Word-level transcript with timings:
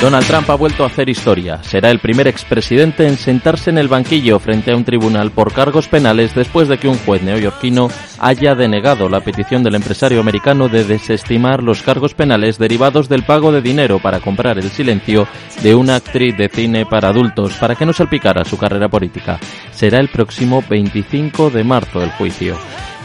Donald 0.00 0.26
Trump 0.26 0.50
ha 0.50 0.54
vuelto 0.54 0.84
a 0.84 0.88
hacer 0.88 1.08
historia. 1.08 1.62
Será 1.62 1.90
el 1.90 2.00
primer 2.00 2.28
expresidente 2.28 3.08
en 3.08 3.16
sentarse 3.16 3.70
en 3.70 3.78
el 3.78 3.88
banquillo 3.88 4.38
frente 4.38 4.70
a 4.70 4.76
un 4.76 4.84
tribunal 4.84 5.30
por 5.30 5.52
cargos 5.52 5.88
penales 5.88 6.34
después 6.34 6.68
de 6.68 6.78
que 6.78 6.86
un 6.86 6.98
juez 6.98 7.22
neoyorquino 7.22 7.88
haya 8.18 8.54
denegado 8.54 9.08
la 9.08 9.20
petición 9.20 9.62
del 9.62 9.74
empresario 9.74 10.20
americano 10.20 10.68
de 10.68 10.84
desestimar 10.84 11.62
los 11.62 11.82
cargos 11.82 12.12
penales 12.12 12.58
derivados 12.58 13.08
del 13.08 13.24
pago 13.24 13.52
de 13.52 13.62
dinero 13.62 13.98
para 13.98 14.20
comprar 14.20 14.58
el 14.58 14.70
silencio 14.70 15.26
de 15.62 15.74
una 15.74 15.96
actriz 15.96 16.36
de 16.36 16.50
cine 16.50 16.84
para 16.84 17.08
adultos 17.08 17.54
para 17.54 17.74
que 17.74 17.86
no 17.86 17.92
salpicara 17.94 18.44
su 18.44 18.58
carrera 18.58 18.88
política. 18.88 19.40
Será 19.72 19.98
el 19.98 20.08
próximo 20.08 20.62
25 20.68 21.50
de 21.50 21.64
marzo 21.64 22.02
el 22.02 22.10
juicio. 22.10 22.56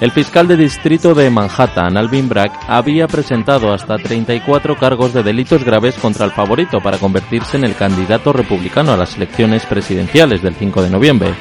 El 0.01 0.09
fiscal 0.09 0.47
de 0.47 0.57
distrito 0.57 1.13
de 1.13 1.29
Manhattan, 1.29 1.95
Alvin 1.95 2.27
Bragg, 2.27 2.51
había 2.67 3.07
presentado 3.07 3.71
hasta 3.71 3.99
34 3.99 4.75
cargos 4.75 5.13
de 5.13 5.21
delitos 5.21 5.63
graves 5.63 5.93
contra 5.93 6.25
el 6.25 6.31
favorito 6.31 6.81
para 6.81 6.97
convertirse 6.97 7.57
en 7.57 7.65
el 7.65 7.75
candidato 7.75 8.33
republicano 8.33 8.93
a 8.93 8.97
las 8.97 9.15
elecciones 9.15 9.63
presidenciales 9.67 10.41
del 10.41 10.55
5 10.55 10.81
de 10.81 10.89
noviembre. 10.89 11.35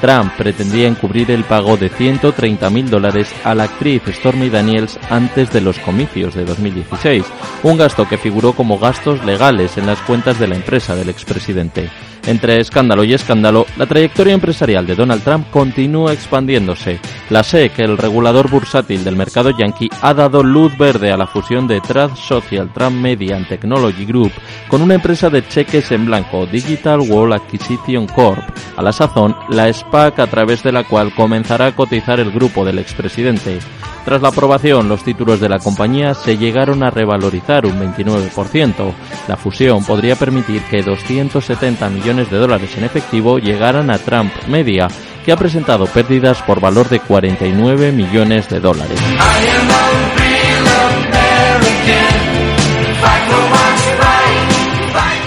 Trump 0.00 0.32
pretendía 0.36 0.88
encubrir 0.88 1.30
el 1.30 1.44
pago 1.44 1.76
de 1.76 1.90
130 1.90 2.70
mil 2.70 2.90
dólares 2.90 3.32
a 3.44 3.54
la 3.54 3.64
actriz 3.64 4.02
Stormy 4.08 4.50
Daniels 4.50 4.98
antes 5.08 5.52
de 5.52 5.60
los 5.60 5.78
comicios 5.78 6.34
de 6.34 6.44
2016, 6.44 7.24
un 7.62 7.76
gasto 7.76 8.08
que 8.08 8.18
figuró 8.18 8.52
como 8.52 8.80
gastos 8.80 9.24
legales 9.24 9.78
en 9.78 9.86
las 9.86 10.00
cuentas 10.00 10.40
de 10.40 10.48
la 10.48 10.56
empresa 10.56 10.96
del 10.96 11.08
expresidente. 11.08 11.88
Entre 12.26 12.60
escándalo 12.60 13.04
y 13.04 13.14
escándalo, 13.14 13.64
la 13.76 13.86
trayectoria 13.86 14.34
empresarial 14.34 14.88
de 14.88 14.96
Donald 14.96 15.22
Trump 15.22 15.48
continúa 15.50 16.12
expandiéndose. 16.12 16.98
La 17.32 17.42
SEC, 17.42 17.78
el 17.78 17.96
regulador 17.96 18.50
bursátil 18.50 19.04
del 19.04 19.16
mercado 19.16 19.56
yankee, 19.56 19.88
ha 20.02 20.12
dado 20.12 20.42
luz 20.42 20.76
verde 20.76 21.10
a 21.12 21.16
la 21.16 21.26
fusión 21.26 21.66
de 21.66 21.80
Trust 21.80 22.18
Social 22.18 22.70
Trump 22.74 22.94
Media 22.94 23.36
and 23.36 23.48
Technology 23.48 24.04
Group 24.04 24.32
con 24.68 24.82
una 24.82 24.96
empresa 24.96 25.30
de 25.30 25.48
cheques 25.48 25.92
en 25.92 26.04
blanco, 26.04 26.44
Digital 26.44 27.00
World 27.00 27.32
Acquisition 27.32 28.06
Corp. 28.06 28.42
A 28.76 28.82
la 28.82 28.92
sazón, 28.92 29.34
la 29.48 29.72
SPAC 29.72 30.18
a 30.18 30.26
través 30.26 30.62
de 30.62 30.72
la 30.72 30.84
cual 30.84 31.14
comenzará 31.14 31.68
a 31.68 31.74
cotizar 31.74 32.20
el 32.20 32.32
grupo 32.32 32.66
del 32.66 32.78
expresidente. 32.78 33.60
Tras 34.04 34.20
la 34.20 34.28
aprobación, 34.28 34.90
los 34.90 35.02
títulos 35.02 35.40
de 35.40 35.48
la 35.48 35.58
compañía 35.58 36.12
se 36.12 36.36
llegaron 36.36 36.82
a 36.82 36.90
revalorizar 36.90 37.64
un 37.64 37.80
29%. 37.80 38.92
La 39.28 39.38
fusión 39.38 39.82
podría 39.84 40.16
permitir 40.16 40.60
que 40.64 40.82
270 40.82 41.88
millones 41.88 42.30
de 42.30 42.36
dólares 42.36 42.76
en 42.76 42.84
efectivo 42.84 43.38
llegaran 43.38 43.90
a 43.90 43.98
Trump 43.98 44.32
Media, 44.48 44.88
que 45.24 45.32
ha 45.32 45.36
presentado 45.36 45.86
pérdidas 45.86 46.42
por 46.42 46.60
valor 46.60 46.88
de 46.88 47.00
49 47.00 47.92
millones 47.92 48.48
de 48.48 48.60
dólares. 48.60 49.00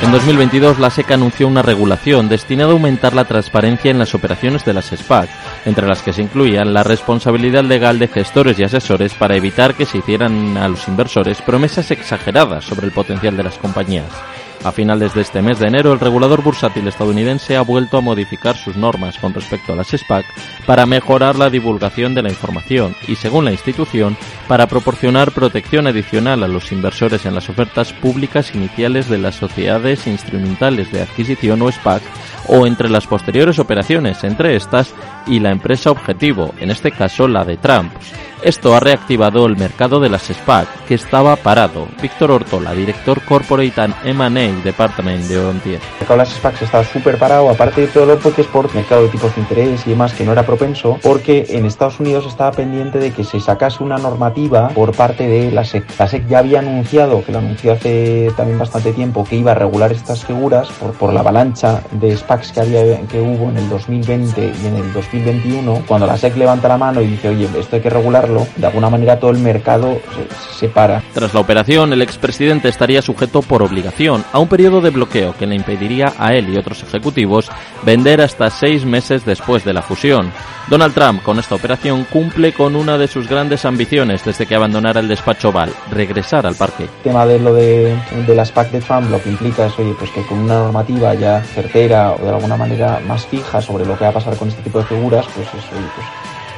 En 0.05 0.11
2022, 0.11 0.77
la 0.77 0.91
SEC 0.91 1.11
anunció 1.11 1.47
una 1.47 1.63
regulación 1.63 2.29
destinada 2.29 2.69
a 2.69 2.73
aumentar 2.73 3.15
la 3.15 3.25
transparencia 3.25 3.89
en 3.89 3.97
las 3.97 4.13
operaciones 4.13 4.63
de 4.63 4.73
las 4.73 4.91
SPAC, 4.95 5.27
entre 5.65 5.87
las 5.87 6.03
que 6.03 6.13
se 6.13 6.21
incluían 6.21 6.75
la 6.75 6.83
responsabilidad 6.83 7.63
legal 7.63 7.97
de 7.97 8.07
gestores 8.07 8.59
y 8.59 8.63
asesores 8.63 9.15
para 9.15 9.35
evitar 9.35 9.73
que 9.73 9.87
se 9.87 9.97
hicieran 9.97 10.57
a 10.57 10.67
los 10.67 10.87
inversores 10.87 11.41
promesas 11.41 11.89
exageradas 11.89 12.65
sobre 12.65 12.85
el 12.85 12.91
potencial 12.91 13.35
de 13.35 13.43
las 13.43 13.57
compañías. 13.57 14.05
A 14.65 14.71
finales 14.71 15.13
de 15.13 15.21
este 15.21 15.43
mes 15.43 15.59
de 15.59 15.67
enero, 15.67 15.93
el 15.93 15.99
regulador 15.99 16.41
bursátil 16.41 16.87
estadounidense 16.87 17.55
ha 17.55 17.61
vuelto 17.61 17.99
a 17.99 18.01
modificar 18.01 18.57
sus 18.57 18.75
normas 18.75 19.19
con 19.19 19.31
respecto 19.31 19.73
a 19.73 19.75
las 19.75 19.89
SPAC 19.89 20.25
para 20.65 20.87
mejorar 20.87 21.37
la 21.37 21.51
divulgación 21.51 22.15
de 22.15 22.23
la 22.23 22.29
información 22.29 22.95
y, 23.07 23.15
según 23.15 23.45
la 23.45 23.51
institución, 23.51 24.17
para 24.47 24.65
proporcionar 24.65 25.33
protección 25.33 25.85
adicional 25.85 26.43
a 26.43 26.47
los 26.47 26.71
inversores 26.71 27.27
en 27.27 27.35
las 27.35 27.47
ofertas 27.47 27.93
públicas 27.93 28.55
iniciales 28.55 29.07
de 29.07 29.19
las 29.19 29.35
sociedades 29.35 30.07
instrumentales 30.07 30.91
de 30.91 31.03
adquisición 31.03 31.61
o 31.61 31.71
SPAC 31.71 32.01
o 32.47 32.65
entre 32.65 32.89
las 32.89 33.07
posteriores 33.07 33.59
operaciones 33.59 34.23
entre 34.23 34.55
estas 34.55 34.93
y 35.27 35.39
la 35.39 35.51
empresa 35.51 35.91
objetivo, 35.91 36.53
en 36.59 36.71
este 36.71 36.91
caso 36.91 37.27
la 37.27 37.43
de 37.43 37.57
Trump. 37.57 37.91
Esto 38.45 38.75
ha 38.75 38.79
reactivado 38.79 39.47
el 39.47 39.57
mercado 39.57 39.99
de 39.99 40.07
las 40.07 40.23
SPAC, 40.23 40.67
que 40.87 40.93
estaba 40.93 41.35
parado. 41.35 41.87
Víctor 41.99 42.29
Ortola, 42.29 42.73
director 42.73 43.19
Corporate 43.23 43.81
and 43.81 43.95
M&A 44.03 44.63
Department 44.63 45.23
de 45.23 45.39
Ontier. 45.39 45.79
El 45.81 45.99
mercado 46.01 46.13
de 46.13 46.17
las 46.17 46.33
SPAC 46.35 46.61
estaba 46.61 46.83
súper 46.83 47.17
parado, 47.17 47.49
aparte 47.49 47.81
de 47.81 47.87
todo 47.87 48.05
lo 48.05 48.19
que 48.19 48.41
es 48.41 48.47
por 48.47 48.71
mercado 48.75 49.01
de 49.01 49.09
tipos 49.09 49.33
de 49.33 49.41
interés 49.41 49.87
y 49.87 49.89
demás, 49.89 50.13
que 50.13 50.25
no 50.25 50.31
era 50.31 50.45
propenso, 50.45 50.99
porque 51.01 51.47
en 51.49 51.65
Estados 51.65 51.99
Unidos 51.99 52.27
estaba 52.27 52.51
pendiente 52.51 52.99
de 52.99 53.11
que 53.11 53.23
se 53.23 53.39
sacase 53.39 53.83
una 53.83 53.97
normativa 53.97 54.67
por 54.69 54.95
parte 54.95 55.27
de 55.27 55.51
la 55.51 55.65
SEC. 55.65 55.83
La 55.97 56.07
SEC 56.07 56.27
ya 56.27 56.37
había 56.37 56.59
anunciado, 56.59 57.23
que 57.25 57.31
lo 57.31 57.39
anunció 57.39 57.73
hace 57.73 58.31
también 58.37 58.59
bastante 58.59 58.93
tiempo, 58.93 59.23
que 59.23 59.37
iba 59.37 59.53
a 59.53 59.55
regular 59.55 59.91
estas 59.91 60.23
figuras 60.23 60.69
por, 60.73 60.93
por 60.93 61.13
la 61.13 61.21
avalancha 61.21 61.81
de 61.93 62.09
SPACs 62.35 62.51
que, 62.51 62.59
había, 62.59 63.01
que 63.07 63.21
hubo 63.21 63.49
en 63.49 63.57
el 63.57 63.69
2020 63.69 64.53
y 64.63 64.67
en 64.67 64.75
el 64.75 64.93
2021. 64.93 65.83
Cuando 65.87 66.07
la 66.07 66.17
SEC 66.17 66.35
levanta 66.35 66.67
la 66.67 66.77
mano 66.77 67.01
y 67.01 67.07
dice, 67.07 67.29
oye, 67.29 67.47
esto 67.57 67.75
hay 67.75 67.81
que 67.81 67.89
regularlo, 67.89 68.45
de 68.55 68.67
alguna 68.67 68.89
manera 68.89 69.19
todo 69.19 69.31
el 69.31 69.39
mercado 69.39 69.99
se 70.13 70.59
separa. 70.59 71.01
Tras 71.13 71.33
la 71.33 71.39
operación, 71.39 71.93
el 71.93 72.01
expresidente 72.01 72.69
estaría 72.69 73.01
sujeto 73.01 73.41
por 73.41 73.63
obligación 73.63 74.23
a 74.31 74.39
un 74.39 74.47
periodo 74.47 74.81
de 74.81 74.89
bloqueo 74.89 75.35
que 75.37 75.45
le 75.45 75.55
impediría 75.55 76.13
a 76.17 76.33
él 76.33 76.49
y 76.49 76.57
otros 76.57 76.83
ejecutivos 76.83 77.49
vender 77.83 78.21
hasta 78.21 78.49
seis 78.49 78.85
meses 78.85 79.25
después 79.25 79.63
de 79.63 79.73
la 79.73 79.81
fusión. 79.81 80.31
Donald 80.67 80.95
Trump, 80.95 81.21
con 81.21 81.37
esta 81.37 81.53
operación, 81.53 82.07
cumple 82.09 82.51
con 82.51 82.75
una 82.75 82.97
de 82.97 83.07
sus 83.07 83.29
grandes 83.29 83.65
ambiciones 83.65 84.25
desde 84.25 84.47
que 84.47 84.55
abandonara 84.55 84.99
el 84.99 85.07
despacho 85.07 85.49
Oval, 85.49 85.71
regresar 85.91 86.47
al 86.47 86.55
parque. 86.55 86.85
El 86.85 87.03
tema 87.03 87.25
de 87.27 87.39
lo 87.39 87.53
de, 87.53 87.95
de 88.25 88.35
las 88.35 88.51
PAC 88.51 88.71
de 88.71 88.81
Trump 88.81 89.11
lo 89.11 89.21
que 89.21 89.29
implica 89.29 89.67
es, 89.67 89.77
oye, 89.77 89.93
pues 89.97 90.09
que 90.09 90.25
con 90.25 90.39
una 90.39 90.55
normativa 90.55 91.13
ya 91.13 91.41
certera 91.41 92.13
o 92.13 92.24
de 92.25 92.31
alguna 92.31 92.57
manera 92.57 92.99
más 93.07 93.25
fija 93.25 93.61
sobre 93.61 93.85
lo 93.85 93.97
que 93.97 94.03
va 94.03 94.09
a 94.09 94.13
pasar 94.13 94.35
con 94.35 94.49
este 94.49 94.61
tipo 94.61 94.79
de 94.79 94.85
figuras, 94.85 95.25
pues 95.35 95.47
oye, 95.47 95.87
pues 95.95 96.07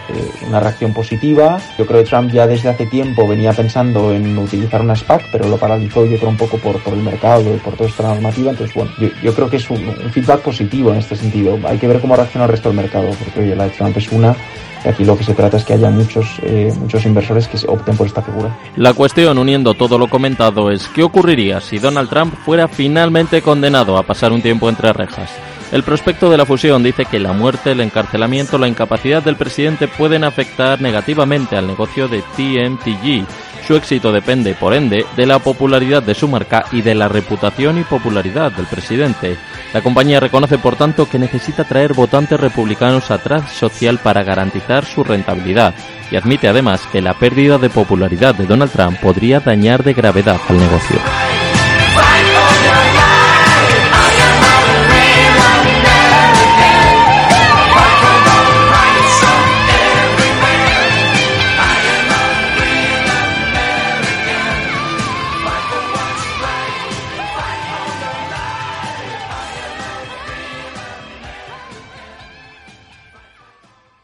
eh, 0.09 0.31
una 0.47 0.59
reacción 0.59 0.93
positiva. 0.93 1.59
Yo 1.77 1.85
creo 1.85 2.03
que 2.03 2.09
Trump 2.09 2.31
ya 2.31 2.47
desde 2.47 2.69
hace 2.69 2.85
tiempo 2.85 3.27
venía 3.27 3.51
pensando 3.51 4.13
en 4.13 4.37
utilizar 4.37 4.81
una 4.81 4.95
SPAC, 4.95 5.23
pero 5.31 5.47
lo 5.49 5.57
paralizó 5.57 6.05
yo 6.05 6.17
creo 6.17 6.29
un 6.29 6.37
poco 6.37 6.57
por, 6.57 6.81
por 6.81 6.93
el 6.93 7.01
mercado 7.01 7.53
y 7.53 7.57
por 7.57 7.75
toda 7.75 7.89
esta 7.89 8.03
normativa. 8.03 8.51
Entonces, 8.51 8.73
bueno, 8.73 8.91
yo, 8.99 9.09
yo 9.21 9.33
creo 9.33 9.49
que 9.49 9.57
es 9.57 9.69
un, 9.69 9.85
un, 9.85 10.09
feedback 10.11 10.41
positivo 10.41 10.91
en 10.91 10.97
este 10.97 11.15
sentido. 11.15 11.59
Hay 11.65 11.77
que 11.77 11.87
ver 11.87 11.99
cómo 11.99 12.15
reacciona 12.15 12.45
el 12.45 12.51
resto 12.51 12.69
del 12.69 12.77
mercado, 12.77 13.09
porque 13.19 13.41
oye, 13.41 13.55
la 13.55 13.65
de 13.65 13.71
Trump 13.71 13.97
es 13.97 14.11
una 14.11 14.35
aquí 14.87 15.03
lo 15.03 15.17
que 15.17 15.23
se 15.23 15.33
trata 15.33 15.57
es 15.57 15.65
que 15.65 15.73
haya 15.73 15.89
muchos, 15.89 16.39
eh, 16.43 16.73
muchos 16.79 17.05
inversores 17.05 17.47
que 17.47 17.57
opten 17.67 17.97
por 17.97 18.07
esta 18.07 18.21
figura. 18.21 18.57
La 18.75 18.93
cuestión, 18.93 19.37
uniendo 19.37 19.73
todo 19.73 19.97
lo 19.97 20.07
comentado, 20.07 20.71
es 20.71 20.87
qué 20.89 21.03
ocurriría 21.03 21.61
si 21.61 21.79
Donald 21.79 22.09
Trump 22.09 22.33
fuera 22.45 22.67
finalmente 22.67 23.41
condenado 23.41 23.97
a 23.97 24.03
pasar 24.03 24.31
un 24.31 24.41
tiempo 24.41 24.69
entre 24.69 24.93
rejas. 24.93 25.29
El 25.71 25.83
prospecto 25.83 26.29
de 26.29 26.37
la 26.37 26.45
fusión 26.45 26.81
dice 26.81 27.05
que 27.05 27.19
la 27.19 27.33
muerte, 27.33 27.71
el 27.71 27.81
encarcelamiento, 27.81 28.57
la 28.57 28.69
incapacidad 28.69 29.21
del 29.21 29.35
presidente 29.35 29.89
pueden 29.89 30.23
afectar 30.23 30.81
negativamente 30.81 31.57
al 31.57 31.67
negocio 31.67 32.07
de 32.07 32.21
TMTG. 32.21 33.25
Su 33.67 33.75
éxito 33.75 34.13
depende, 34.13 34.53
por 34.53 34.73
ende, 34.73 35.05
de 35.17 35.25
la 35.25 35.39
popularidad 35.39 36.01
de 36.01 36.15
su 36.15 36.29
marca 36.29 36.63
y 36.71 36.81
de 36.81 36.95
la 36.95 37.09
reputación 37.09 37.77
y 37.77 37.83
popularidad 37.83 38.53
del 38.53 38.65
presidente. 38.65 39.37
La 39.73 39.81
compañía 39.81 40.21
reconoce, 40.21 40.57
por 40.57 40.77
tanto, 40.77 41.09
que 41.09 41.19
necesita 41.19 41.65
traer 41.65 41.93
votantes 41.93 42.39
republicanos 42.39 43.11
atrás 43.11 43.51
social 43.51 43.99
para 44.01 44.23
garantizar 44.23 44.85
su 44.85 45.03
rentabilidad 45.03 45.75
y 46.09 46.15
admite 46.15 46.47
además 46.47 46.81
que 46.93 47.01
la 47.01 47.13
pérdida 47.13 47.57
de 47.57 47.69
popularidad 47.69 48.35
de 48.35 48.45
Donald 48.45 48.71
Trump 48.71 49.01
podría 49.01 49.41
dañar 49.41 49.83
de 49.83 49.93
gravedad 49.93 50.39
al 50.47 50.57
negocio. 50.57 50.97